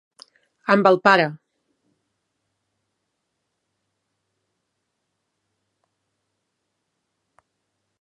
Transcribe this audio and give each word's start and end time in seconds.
Amb 0.75 0.87
el 0.91 0.95
pare. 1.07 1.27